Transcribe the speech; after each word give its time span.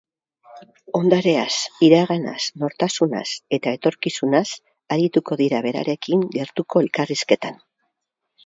Ondareaz, 0.99 1.51
iraganaz, 1.87 2.39
nortasunaz 2.63 3.25
eta 3.59 3.75
etorkizunaz 3.79 4.43
arituko 4.97 5.39
dira 5.43 5.63
berarekin, 5.67 6.25
gertuko 6.39 6.85
elkarrizketan. 6.87 7.63